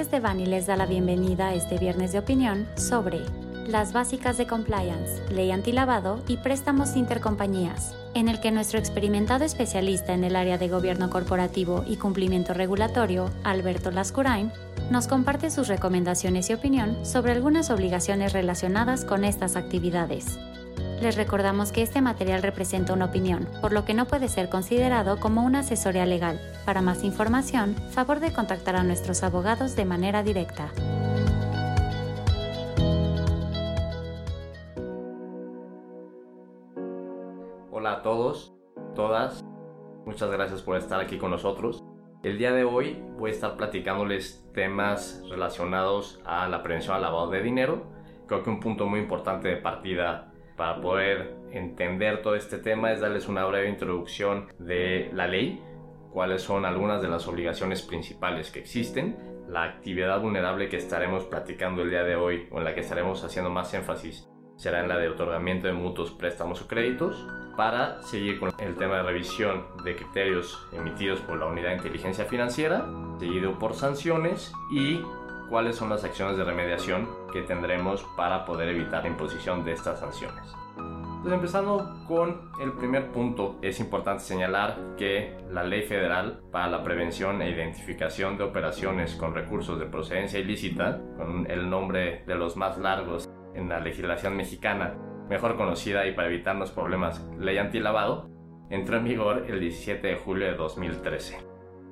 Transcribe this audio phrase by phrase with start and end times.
[0.00, 3.20] Sánchez de Bani les da la bienvenida a este viernes de opinión sobre
[3.66, 10.14] las básicas de compliance, ley antilavado y préstamos intercompañías, en el que nuestro experimentado especialista
[10.14, 14.50] en el área de gobierno corporativo y cumplimiento regulatorio, Alberto Lascurain,
[14.90, 20.38] nos comparte sus recomendaciones y opinión sobre algunas obligaciones relacionadas con estas actividades.
[21.00, 25.18] Les recordamos que este material representa una opinión, por lo que no puede ser considerado
[25.18, 26.38] como una asesoría legal.
[26.66, 30.70] Para más información, favor de contactar a nuestros abogados de manera directa.
[37.70, 38.52] Hola a todos,
[38.94, 39.42] todas,
[40.04, 41.82] muchas gracias por estar aquí con nosotros.
[42.22, 47.30] El día de hoy voy a estar platicándoles temas relacionados a la prevención al lavado
[47.30, 47.86] de dinero.
[48.26, 50.29] Creo que un punto muy importante de partida
[50.60, 55.58] para poder entender todo este tema es darles una breve introducción de la ley,
[56.12, 59.16] cuáles son algunas de las obligaciones principales que existen,
[59.48, 63.24] la actividad vulnerable que estaremos platicando el día de hoy o en la que estaremos
[63.24, 68.38] haciendo más énfasis será en la de otorgamiento de mutuos, préstamos o créditos, para seguir
[68.38, 72.84] con el tema de revisión de criterios emitidos por la Unidad de Inteligencia Financiera,
[73.18, 75.00] seguido por sanciones y
[75.50, 79.98] cuáles son las acciones de remediación que tendremos para poder evitar la imposición de estas
[79.98, 80.54] sanciones.
[80.76, 86.82] Entonces, empezando con el primer punto, es importante señalar que la Ley Federal para la
[86.82, 92.56] Prevención e Identificación de Operaciones con Recursos de Procedencia Ilícita, con el nombre de los
[92.56, 94.94] más largos en la legislación mexicana,
[95.28, 98.30] mejor conocida y para evitarnos problemas, Ley Antilavado,
[98.70, 101.38] entró en vigor el 17 de julio de 2013.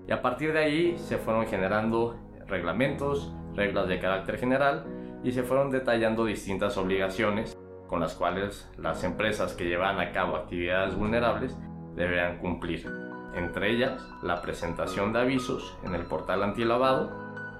[0.07, 4.85] Y a partir de ahí se fueron generando reglamentos, reglas de carácter general
[5.25, 10.37] y se fueron detallando distintas obligaciones con las cuales las empresas que llevan a cabo
[10.37, 11.57] actividades vulnerables
[11.97, 12.87] deberán cumplir.
[13.35, 17.11] Entre ellas, la presentación de avisos en el portal antilavado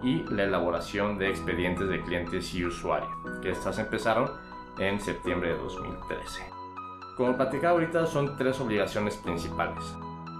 [0.03, 3.11] y la elaboración de expedientes de clientes y usuarios,
[3.43, 4.31] que estas empezaron
[4.79, 6.43] en septiembre de 2013.
[7.17, 9.83] Como platicaba ahorita, son tres obligaciones principales.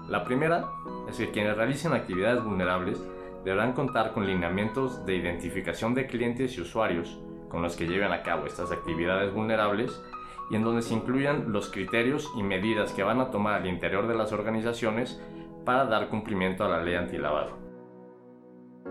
[0.07, 0.69] La primera
[1.09, 3.03] es que quienes realicen actividades vulnerables
[3.43, 7.19] deberán contar con lineamientos de identificación de clientes y usuarios
[7.49, 10.01] con los que lleven a cabo estas actividades vulnerables
[10.49, 14.07] y en donde se incluyan los criterios y medidas que van a tomar al interior
[14.07, 15.21] de las organizaciones
[15.65, 17.57] para dar cumplimiento a la ley antilavado.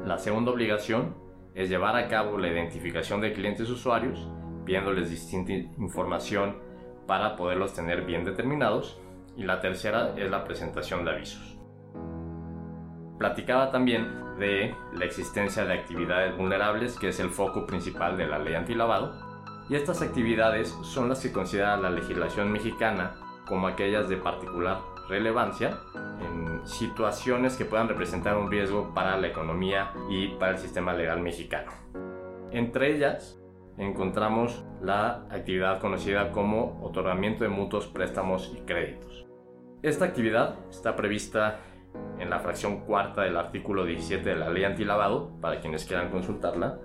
[0.05, 1.15] La segunda obligación
[1.55, 4.29] es llevar a cabo la identificación de clientes y usuarios,
[4.65, 6.59] pidiéndoles distinta información
[7.07, 9.01] para poderlos tener bien determinados.
[9.37, 11.58] Y la tercera es la presentación de avisos.
[13.19, 18.39] Platicaba también de la existencia de actividades vulnerables, que es el foco principal de la
[18.39, 19.13] ley antilavado,
[19.69, 25.79] y estas actividades son las que considera la legislación mexicana como aquellas de particular relevancia
[26.21, 31.21] en situaciones que puedan representar un riesgo para la economía y para el sistema legal
[31.21, 31.73] mexicano.
[32.53, 33.41] Entre ellas
[33.79, 39.27] encontramos la actividad conocida como otorgamiento de mutuos, préstamos y créditos.
[39.83, 41.61] Esta actividad está prevista
[42.19, 46.81] en la fracción cuarta del artículo 17 de la ley antilavado, para quienes quieran consultarla,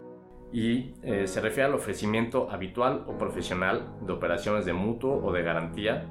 [0.51, 5.41] y eh, se refiere al ofrecimiento habitual o profesional de operaciones de mutuo o de
[5.41, 6.07] garantía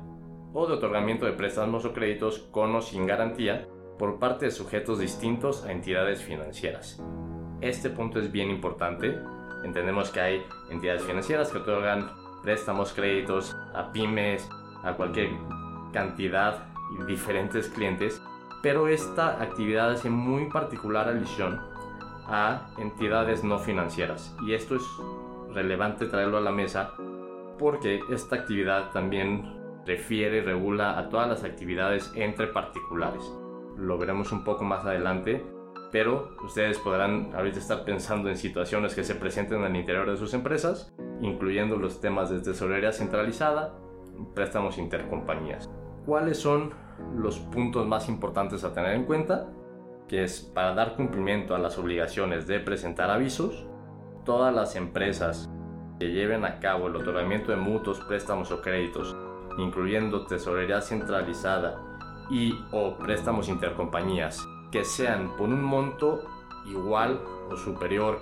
[0.53, 4.99] o de otorgamiento de préstamos o créditos con o sin garantía por parte de sujetos
[4.99, 7.01] distintos a entidades financieras.
[7.61, 9.17] Este punto es bien importante.
[9.65, 12.11] Entendemos que hay entidades financieras que otorgan
[12.43, 14.49] préstamos, créditos a pymes,
[14.83, 15.31] a cualquier
[15.93, 16.67] cantidad
[16.99, 18.21] y diferentes clientes
[18.63, 21.61] pero esta actividad hace muy particular alusión
[22.27, 24.83] a entidades no financieras y esto es
[25.53, 26.95] relevante traerlo a la mesa
[27.59, 33.23] porque esta actividad también refiere y regula a todas las actividades entre particulares.
[33.77, 35.45] Lo veremos un poco más adelante,
[35.91, 40.17] pero ustedes podrán ahorita estar pensando en situaciones que se presenten en el interior de
[40.17, 43.75] sus empresas, incluyendo los temas de tesorería centralizada,
[44.35, 45.71] préstamos intercompañías.
[46.07, 46.73] ¿Cuáles son
[47.17, 49.49] los puntos más importantes a tener en cuenta,
[50.09, 53.67] que es para dar cumplimiento a las obligaciones de presentar avisos,
[54.25, 55.51] todas las empresas
[55.99, 59.17] que lleven a cabo el otorgamiento de mutuos, préstamos o créditos,
[59.59, 61.81] incluyendo tesorería centralizada
[62.31, 66.23] y o préstamos intercompañías, que sean por un monto
[66.67, 67.21] igual
[67.51, 68.21] o superior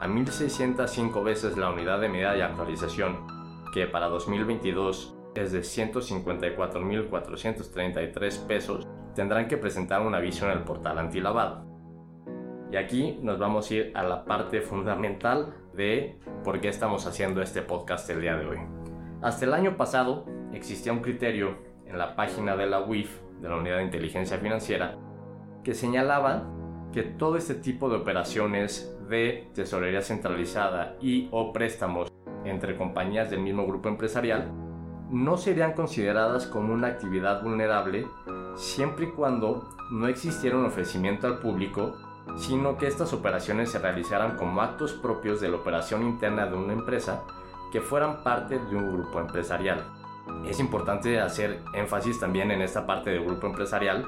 [0.00, 3.26] a 1.605 veces la unidad de medida de actualización,
[3.72, 10.98] que para 2022 es de 154.433 pesos, tendrán que presentar un aviso en el portal
[10.98, 11.64] antilavado.
[12.72, 17.40] Y aquí nos vamos a ir a la parte fundamental de por qué estamos haciendo
[17.42, 18.58] este podcast el día de hoy.
[19.22, 23.56] Hasta el año pasado existía un criterio en la página de la UIF, de la
[23.56, 24.96] Unidad de Inteligencia Financiera,
[25.64, 26.46] que señalaba
[26.92, 32.12] que todo este tipo de operaciones de tesorería centralizada y o préstamos
[32.44, 34.69] entre compañías del mismo grupo empresarial
[35.10, 38.06] no serían consideradas como una actividad vulnerable
[38.54, 41.96] siempre y cuando no existiera un ofrecimiento al público,
[42.36, 46.72] sino que estas operaciones se realizaran como actos propios de la operación interna de una
[46.72, 47.22] empresa
[47.72, 49.84] que fueran parte de un grupo empresarial.
[50.46, 54.06] Es importante hacer énfasis también en esta parte del grupo empresarial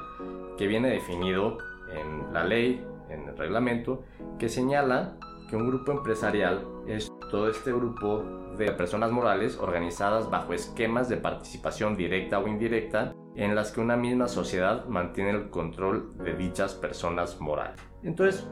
[0.57, 1.57] que viene definido
[1.91, 4.03] en la ley, en el reglamento,
[4.39, 5.17] que señala
[5.49, 8.23] que un grupo empresarial es todo este grupo
[8.59, 13.97] de personas morales organizadas bajo esquemas de participación directa o indirecta en las que una
[13.97, 17.81] misma sociedad mantiene el control de dichas personas morales.
[18.03, 18.47] Entonces,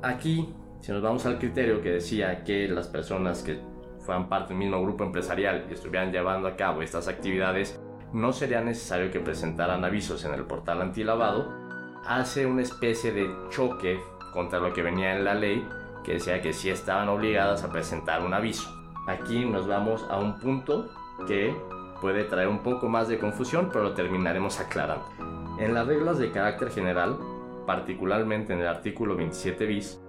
[0.00, 3.60] aquí, si nos vamos al criterio que decía que las personas que
[3.98, 7.82] fueran parte del mismo grupo empresarial y estuvieran llevando a cabo estas actividades,
[8.14, 11.52] no sería necesario que presentaran avisos en el portal antilavado,
[12.06, 14.00] hace una especie de choque
[14.32, 15.62] contra lo que venía en la ley
[16.04, 18.70] que decía que sí estaban obligadas a presentar un aviso.
[19.06, 20.90] Aquí nos vamos a un punto
[21.26, 21.54] que
[22.00, 25.06] puede traer un poco más de confusión, pero lo terminaremos aclarando.
[25.58, 27.16] En las reglas de carácter general,
[27.66, 30.00] particularmente en el artículo 27 bis,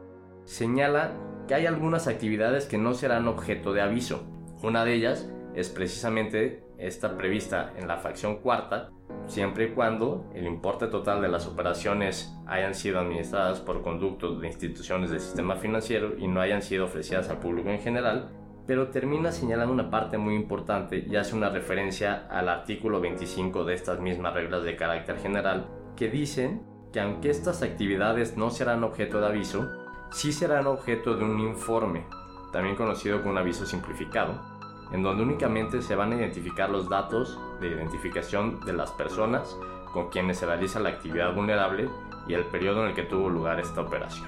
[0.46, 1.12] señala
[1.48, 4.24] que hay algunas actividades que no serán objeto de aviso.
[4.62, 8.90] Una de ellas es precisamente esta prevista en la facción cuarta,
[9.26, 14.48] siempre y cuando el importe total de las operaciones hayan sido administradas por conductos de
[14.48, 18.32] instituciones del sistema financiero y no hayan sido ofrecidas al público en general,
[18.66, 23.74] pero termina señalando una parte muy importante y hace una referencia al artículo 25 de
[23.74, 29.20] estas mismas reglas de carácter general, que dicen que aunque estas actividades no serán objeto
[29.20, 29.70] de aviso,
[30.12, 32.06] sí serán objeto de un informe,
[32.52, 34.53] también conocido como un aviso simplificado,
[34.94, 39.58] en donde únicamente se van a identificar los datos de identificación de las personas
[39.92, 41.90] con quienes se realiza la actividad vulnerable
[42.28, 44.28] y el periodo en el que tuvo lugar esta operación.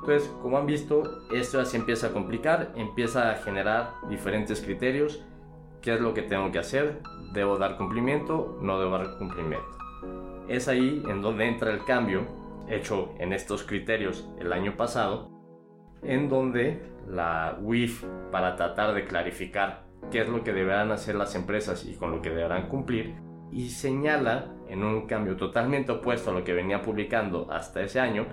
[0.00, 1.02] Entonces, como han visto,
[1.32, 5.24] esto ya se empieza a complicar, empieza a generar diferentes criterios.
[5.82, 7.00] ¿Qué es lo que tengo que hacer?
[7.32, 8.58] ¿Debo dar cumplimiento?
[8.60, 9.66] ¿No debo dar cumplimiento?
[10.48, 12.26] Es ahí en donde entra el cambio
[12.68, 15.28] hecho en estos criterios el año pasado,
[16.02, 21.34] en donde la WIF, para tratar de clarificar qué es lo que deberán hacer las
[21.34, 23.14] empresas y con lo que deberán cumplir,
[23.50, 28.26] y señala, en un cambio totalmente opuesto a lo que venía publicando hasta ese año,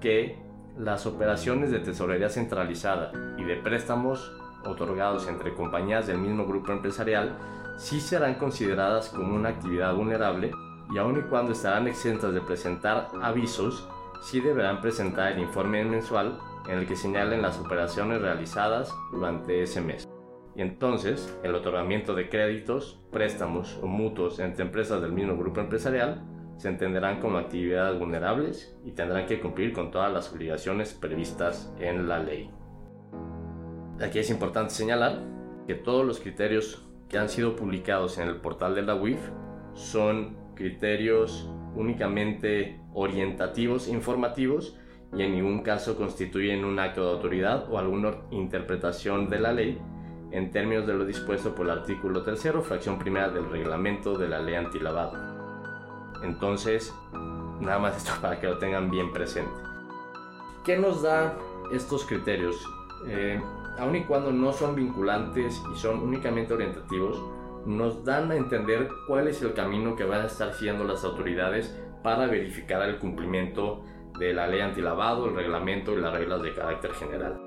[0.00, 0.38] que
[0.76, 4.32] las operaciones de tesorería centralizada y de préstamos
[4.64, 7.36] otorgados entre compañías del mismo grupo empresarial
[7.76, 10.50] sí serán consideradas como una actividad vulnerable
[10.92, 13.88] y aun y cuando estarán exentas de presentar avisos,
[14.22, 16.38] sí deberán presentar el informe mensual
[16.68, 20.08] en el que señalen las operaciones realizadas durante ese mes.
[20.54, 26.22] Y entonces, el otorgamiento de créditos, préstamos o mutuos entre empresas del mismo grupo empresarial
[26.56, 32.08] se entenderán como actividades vulnerables y tendrán que cumplir con todas las obligaciones previstas en
[32.08, 32.50] la ley.
[34.00, 35.20] Aquí es importante señalar
[35.66, 39.20] que todos los criterios que han sido publicados en el portal de la UIF
[39.74, 44.78] son criterios únicamente orientativos, informativos,
[45.16, 49.78] y en ningún caso constituyen un acto de autoridad o alguna interpretación de la ley
[50.30, 54.40] en términos de lo dispuesto por el artículo 3, fracción primera del reglamento de la
[54.40, 55.16] ley antilavado.
[56.22, 56.94] Entonces,
[57.60, 59.60] nada más esto para que lo tengan bien presente.
[60.64, 61.34] ¿Qué nos da
[61.72, 62.56] estos criterios?
[63.06, 63.40] Eh,
[63.78, 67.22] aun y cuando no son vinculantes y son únicamente orientativos,
[67.64, 71.76] nos dan a entender cuál es el camino que van a estar siguiendo las autoridades
[72.02, 73.82] para verificar el cumplimiento
[74.18, 77.40] de la ley antilavado, el reglamento y las reglas de carácter general.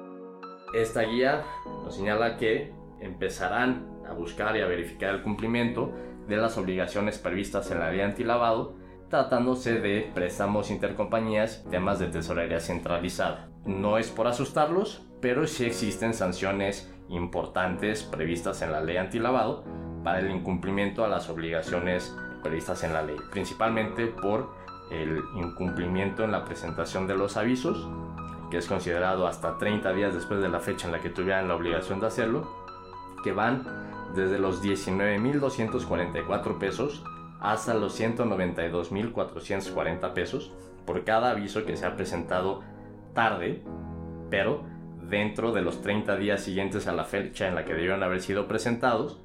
[0.73, 1.43] Esta guía
[1.83, 5.91] nos señala que empezarán a buscar y a verificar el cumplimiento
[6.27, 8.75] de las obligaciones previstas en la ley antilavado,
[9.09, 13.49] tratándose de préstamos intercompañías temas de tesorería centralizada.
[13.65, 19.63] No es por asustarlos, pero sí existen sanciones importantes previstas en la ley antilavado
[20.03, 24.58] para el incumplimiento a las obligaciones previstas en la ley, principalmente por
[24.91, 27.87] el incumplimiento en la presentación de los avisos,
[28.49, 31.55] que es considerado hasta 30 días después de la fecha en la que tuvieran la
[31.55, 32.47] obligación de hacerlo,
[33.23, 33.65] que van
[34.15, 37.03] desde los 19.244 pesos
[37.39, 40.51] hasta los 192.440 pesos
[40.85, 42.61] por cada aviso que se ha presentado
[43.13, 43.63] tarde,
[44.29, 44.63] pero
[45.09, 48.47] dentro de los 30 días siguientes a la fecha en la que debieron haber sido
[48.47, 49.19] presentados,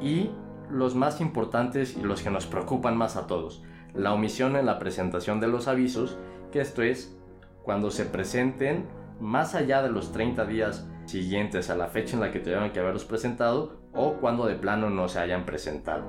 [0.00, 0.30] y
[0.70, 3.62] los más importantes y los que nos preocupan más a todos,
[3.94, 6.18] la omisión en la presentación de los avisos,
[6.52, 7.16] que esto es
[7.62, 8.86] cuando se presenten
[9.20, 12.80] más allá de los 30 días siguientes a la fecha en la que tuvieron que
[12.80, 16.04] haberlos presentado o cuando de plano no se hayan presentado.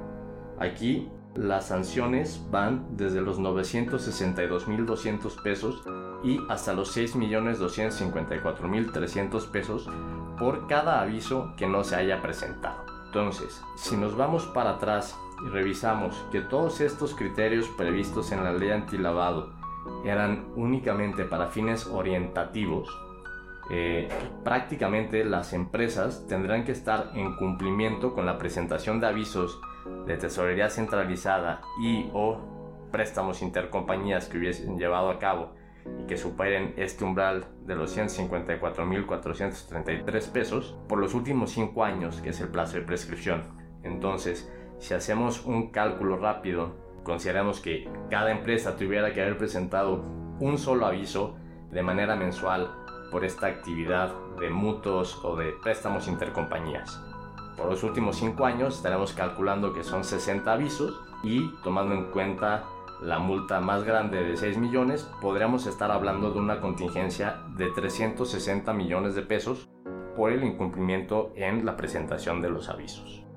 [0.59, 5.81] Aquí las sanciones van desde los 962.200 pesos
[6.23, 9.89] y hasta los 6.254.300 pesos
[10.37, 12.85] por cada aviso que no se haya presentado.
[13.05, 15.15] Entonces, si nos vamos para atrás
[15.45, 19.53] y revisamos que todos estos criterios previstos en la ley antilavado
[20.05, 22.89] eran únicamente para fines orientativos,
[23.71, 24.09] eh,
[24.43, 29.61] prácticamente las empresas tendrán que estar en cumplimiento con la presentación de avisos
[30.07, 32.39] de tesorería centralizada y o
[32.91, 35.53] préstamos intercompañías que hubiesen llevado a cabo
[35.99, 42.29] y que superen este umbral de los 154.433 pesos por los últimos 5 años, que
[42.29, 43.43] es el plazo de prescripción.
[43.83, 50.03] Entonces, si hacemos un cálculo rápido, consideramos que cada empresa tuviera que haber presentado
[50.39, 51.35] un solo aviso
[51.69, 52.71] de manera mensual
[53.11, 57.01] por esta actividad de mutuos o de préstamos intercompañías.
[57.57, 62.63] Por los últimos 5 años estaremos calculando que son 60 avisos y tomando en cuenta
[63.01, 68.73] la multa más grande de 6 millones, podríamos estar hablando de una contingencia de 360
[68.73, 69.69] millones de pesos
[70.15, 73.28] por el incumplimiento en la presentación de los avisos.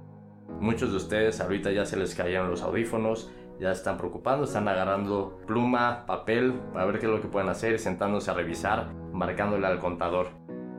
[0.61, 5.39] Muchos de ustedes ahorita ya se les cayeron los audífonos, ya están preocupando, están agarrando
[5.47, 9.79] pluma, papel para ver qué es lo que pueden hacer, sentándose a revisar, marcándole al
[9.79, 10.29] contador.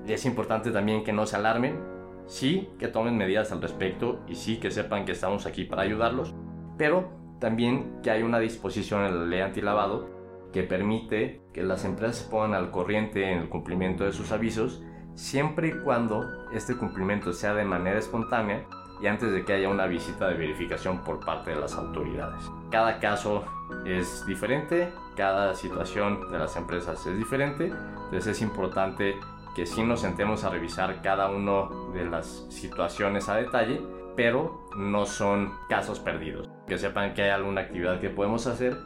[0.08, 1.80] Es importante también que no se alarmen,
[2.26, 6.34] sí que tomen medidas al respecto y sí que sepan que estamos aquí para ayudarlos,
[6.78, 10.10] pero también que hay una disposición en la ley antilavado
[10.52, 14.84] que permite que las empresas se pongan al corriente en el cumplimiento de sus avisos
[15.16, 18.66] siempre y cuando este cumplimiento sea de manera espontánea
[19.04, 22.50] y antes de que haya una visita de verificación por parte de las autoridades.
[22.72, 23.44] Cada caso
[23.86, 29.16] es diferente, cada situación de las empresas es diferente, entonces es importante
[29.56, 33.82] que sí nos sentemos a revisar cada una de las situaciones a detalle
[34.16, 36.50] pero no son casos perdidos.
[36.68, 38.78] Que sepan que hay alguna actividad que podemos hacer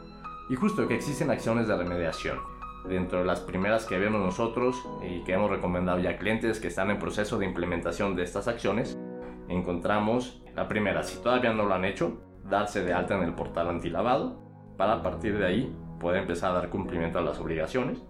[0.48, 2.38] y justo que existen acciones de remediación.
[2.88, 6.90] Dentro de las primeras que vemos nosotros y que hemos recomendado ya clientes que están
[6.90, 8.98] en proceso de implementación de estas acciones,
[9.48, 13.68] encontramos la primera, si todavía no lo han hecho, darse de alta en el portal
[13.68, 14.40] antilavado
[14.76, 18.02] para a partir de ahí poder empezar a dar cumplimiento a las obligaciones.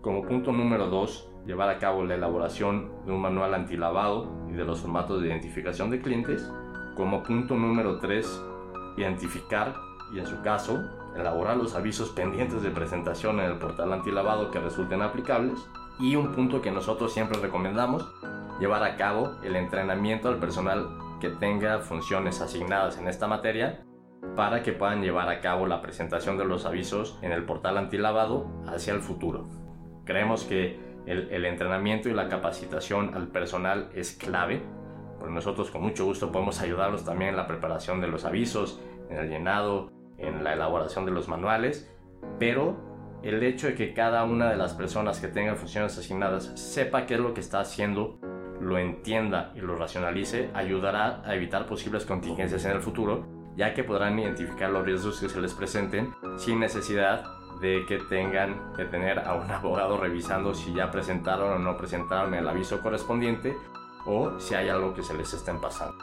[0.00, 4.64] Como punto número 2, llevar a cabo la elaboración de un manual antilavado y de
[4.64, 6.50] los formatos de identificación de clientes.
[6.96, 8.42] Como punto número 3,
[8.96, 9.74] identificar
[10.14, 10.84] y en su caso
[11.16, 15.58] elaborar los avisos pendientes de presentación en el portal antilavado que resulten aplicables.
[15.98, 18.06] Y un punto que nosotros siempre recomendamos,
[18.60, 20.88] llevar a cabo el entrenamiento al personal
[21.20, 23.84] que tenga funciones asignadas en esta materia
[24.34, 28.46] para que puedan llevar a cabo la presentación de los avisos en el portal antilavado
[28.66, 29.44] hacia el futuro.
[30.04, 34.62] Creemos que el, entrenamiento y la capacitación al personal es clave,
[35.20, 39.18] pues nosotros con mucho gusto podemos ayudarlos también en la preparación de los avisos, en
[39.18, 41.90] el llenado, en la elaboración de los manuales,
[42.38, 42.76] pero
[43.22, 47.14] el hecho de que cada una de las personas que tengan funciones asignadas sepa qué
[47.14, 48.18] es lo que está haciendo,
[48.60, 53.84] lo entienda y lo racionalice, ayudará a evitar posibles contingencias en el futuro, ya que
[53.84, 57.24] podrán identificar los riesgos que se les presenten sin necesidad
[57.60, 62.34] de que tengan que tener a un abogado revisando si ya presentaron o no presentaron
[62.34, 63.56] el aviso correspondiente
[64.04, 65.96] o si hay algo que se les estén pasando.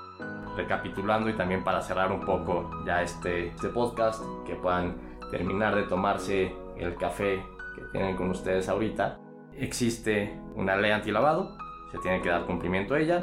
[0.57, 4.95] Recapitulando y también para cerrar un poco ya este, este podcast, que puedan
[5.31, 7.43] terminar de tomarse el café
[7.75, 9.17] que tienen con ustedes ahorita,
[9.57, 11.57] existe una ley antilavado,
[11.93, 13.21] se tiene que dar cumplimiento a ella.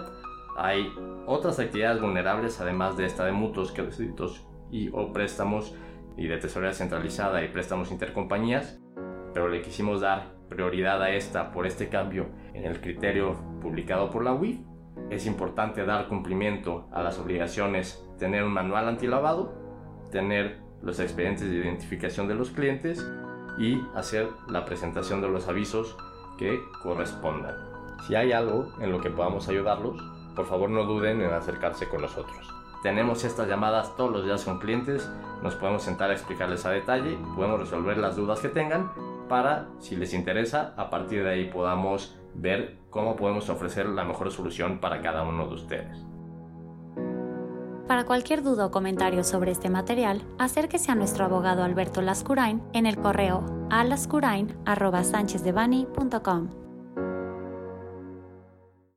[0.56, 0.92] Hay
[1.26, 5.74] otras actividades vulnerables además de esta de mutuos, créditos y o préstamos
[6.16, 8.80] y de tesorería centralizada y préstamos intercompañías,
[9.34, 14.22] pero le quisimos dar prioridad a esta por este cambio en el criterio publicado por
[14.24, 14.60] la UIF.
[15.10, 19.52] Es importante dar cumplimiento a las obligaciones, tener un manual antilavado,
[20.12, 23.04] tener los expedientes de identificación de los clientes
[23.58, 25.96] y hacer la presentación de los avisos
[26.38, 27.69] que correspondan.
[28.06, 30.02] Si hay algo en lo que podamos ayudarlos,
[30.34, 32.48] por favor no duden en acercarse con nosotros.
[32.82, 35.08] Tenemos estas llamadas todos los días con clientes,
[35.42, 38.90] nos podemos sentar a explicarles a detalle, podemos resolver las dudas que tengan
[39.28, 44.30] para, si les interesa, a partir de ahí podamos ver cómo podemos ofrecer la mejor
[44.30, 45.98] solución para cada uno de ustedes.
[47.86, 52.86] Para cualquier duda o comentario sobre este material, acérquese a nuestro abogado Alberto Lascurain en
[52.86, 56.59] el correo alascurain.com.